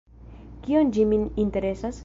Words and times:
Kion 0.63 0.89
ĝi 0.95 1.05
min 1.13 1.29
interesas? 1.47 1.99